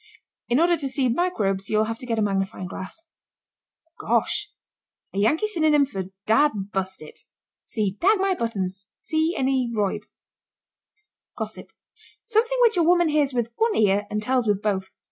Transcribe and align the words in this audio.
In 0.49 0.59
order 0.59 0.77
to 0.77 0.87
see 0.87 1.09
microbes 1.09 1.69
you'll 1.69 1.83
have 1.83 1.99
to 1.99 2.07
get 2.07 2.17
a 2.17 2.23
magnifying 2.23 2.65
glass. 2.65 3.05
GOSH. 3.99 4.51
A 5.13 5.19
Yankee 5.19 5.45
synonym 5.47 5.85
for 5.85 6.05
dad 6.25 6.71
bust 6.73 7.03
it! 7.03 7.19
See 7.65 7.91
dag 7.99 8.17
my 8.19 8.33
buttons! 8.33 8.87
See 8.97 9.35
any 9.37 9.71
Reub. 9.71 10.01
GOSSIP. 11.37 11.71
Something 12.25 12.57
which 12.61 12.77
a 12.77 12.81
woman 12.81 13.09
hears 13.09 13.31
with 13.31 13.51
one 13.57 13.75
ear 13.75 14.07
and 14.09 14.23
tells 14.23 14.47
with 14.47 14.59
both. 14.63 14.89